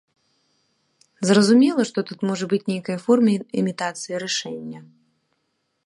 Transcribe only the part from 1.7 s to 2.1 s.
што